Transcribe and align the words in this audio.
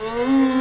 Mm. 0.00 0.57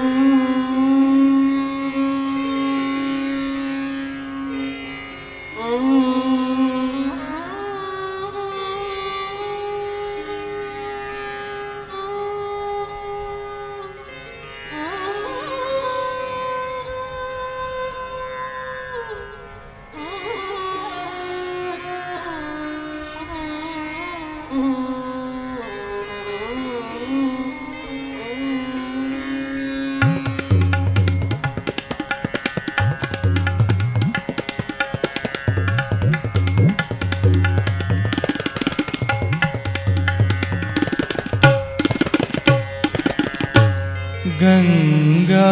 Ganga 44.39 45.45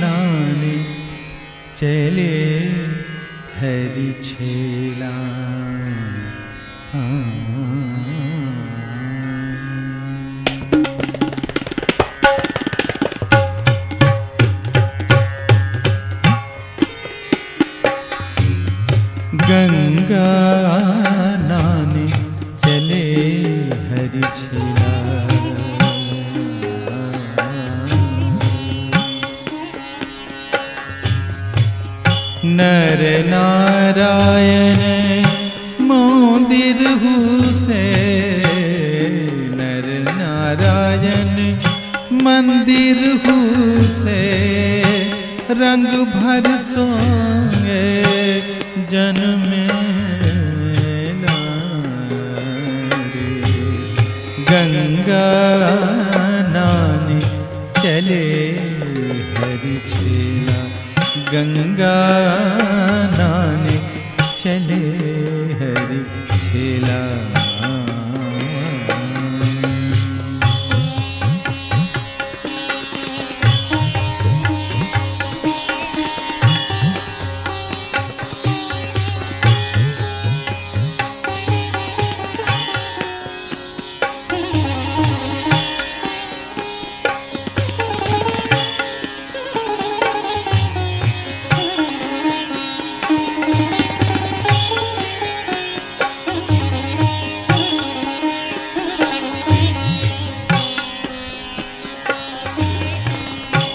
नाने 0.00 0.72
चले 1.78 2.32
हरि 3.58 4.06
छेला 4.24 5.12
गंगा 19.50 20.30
नाने 21.48 22.06
चले 22.64 23.04
हरि 23.92 24.22
छेला 24.40 24.91
नर 32.62 33.00
नारायण 33.28 34.82
मोदिर 35.86 36.80
से 37.62 37.80
नर 39.60 39.88
नारायण 40.18 41.34
मंदिर 42.26 43.00
से 43.98 44.20
रंग 45.62 45.88
भर 46.14 46.46
सोंगे 46.68 47.82
जन्म 48.92 49.50
गंगा 54.50 55.41
गंगा 61.32 61.96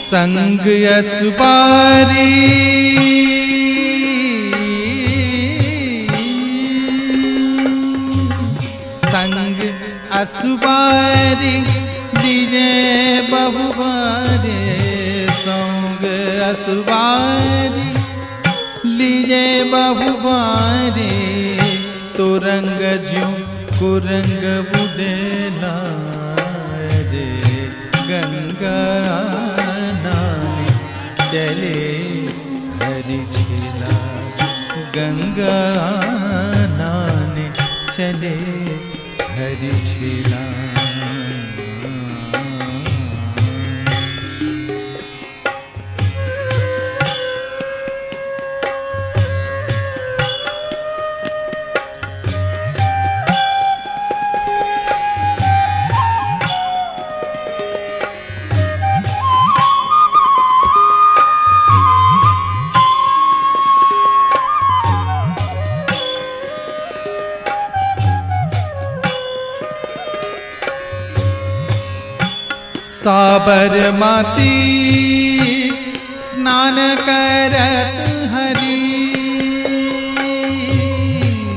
संग 0.09 0.67
यसबारी 0.67 2.35
संग 9.13 9.59
असुपारी 10.19 11.55
दीजे 12.21 12.71
बहुबारे 13.31 14.61
संग 15.43 16.05
असुबारी 16.49 17.89
लीजे 18.97 19.45
बहुबारे 19.73 21.11
तो 22.17 22.27
रंग 22.47 22.81
ज्यों 23.09 23.31
कुरंग 23.79 24.43
बुदेला 24.71 25.75
रे। 27.11 27.27
गंगा 28.09 28.77
चले 31.31 31.71
हरि 32.81 33.17
छेला 33.35 33.95
गंगा 34.95 35.57
नान 36.79 37.35
चले 37.95 38.35
हरि 39.35 39.73
छेला 39.89 40.76
साबरमती 73.07 74.55
स्नान 76.21 76.75
करत 76.99 77.99
हरि। 78.33 78.79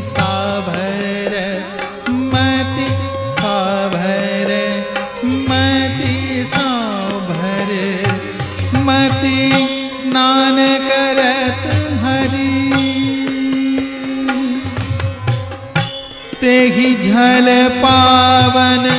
साभर 0.02 1.34
मति 2.08 2.86
साभर 3.40 4.52
मति 5.50 6.44
साभर 6.48 7.72
मति, 8.76 9.50
स्नान 9.92 10.56
करत 10.88 11.66
हरि। 12.04 12.54
तेहि 16.40 16.94
झल 16.94 17.68
पावन 17.82 18.90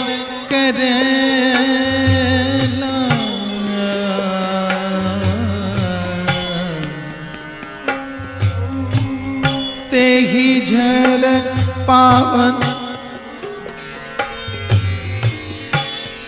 करे। 0.53 1.70
ते 9.91 10.03
ही 10.31 10.43
झल 10.65 11.23
पावन। 11.87 12.59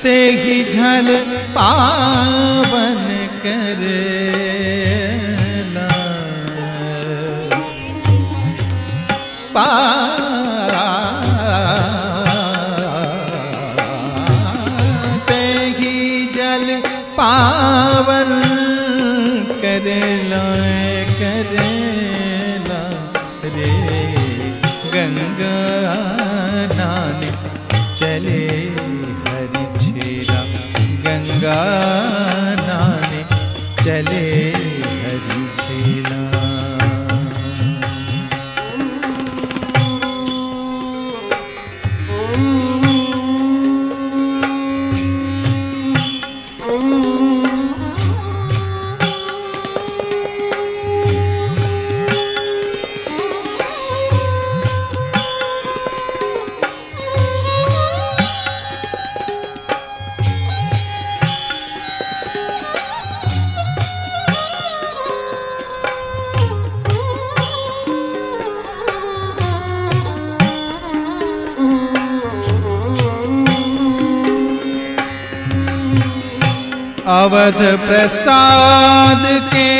ते 0.03 0.15
ही 0.39 0.55
झल 0.71 1.07
पावन 1.55 2.97
करेला 3.43 3.87
पा 9.55 9.67
ते 15.29 15.43
ही 15.79 15.95
जल 16.35 16.67
पावन 17.17 18.31
करेला 19.61 20.45
करेला 21.19 22.02
अवध 77.13 77.59
प्रसाद 77.79 79.23
के 79.53 79.71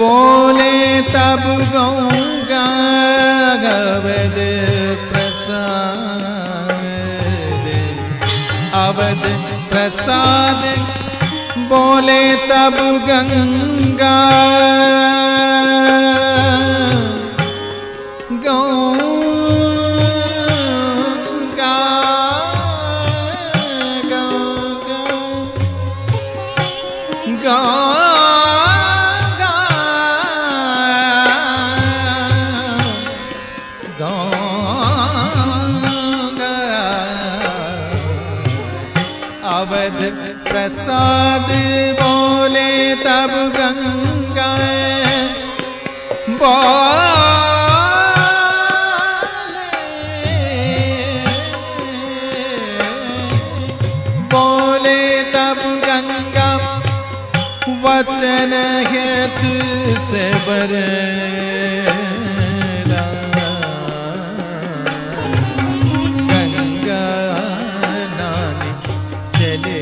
बोले 0.00 1.02
तब 1.02 1.44
गौगा 1.72 2.66
अवध 3.70 4.36
प्रसाद। 5.12 6.74
अवध 8.82 9.24
प्रसाद 9.70 10.62
बोले 11.72 12.22
तब 12.50 12.76
गंगा। 13.08 14.16
प्रसाद 40.50 41.48
बोले 42.00 42.70
तब 43.04 43.32
गंगा 43.56 44.52
बोले 46.40 46.89
वचन 57.84 58.52
हेत 58.90 59.40
से 60.10 60.24
बरला 60.46 61.90
गंगा 66.30 67.04
नानी 68.18 68.72
चले 69.38 69.80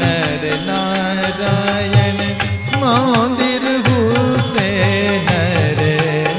नर 0.00 0.44
नारायण 0.68 2.18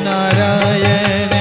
नारायण 0.07 1.33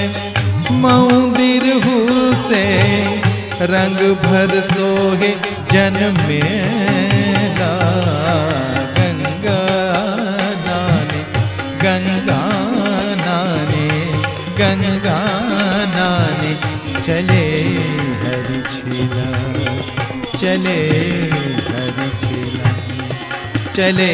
रंग 3.73 3.99
भर 4.25 4.61
सोहे 4.73 5.33
जन 5.73 5.97
मेला 6.29 7.00
चले 17.11 17.45
हरि 18.23 18.59
छिला 18.73 19.25
चले 20.41 20.77
हरि 21.69 22.07
छिला 22.21 22.71
चले 23.77 24.11